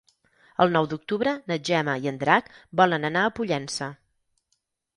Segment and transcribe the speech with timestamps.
[0.63, 2.49] El nou d'octubre na Gemma i en Drac
[2.81, 3.93] volen anar a Pollença.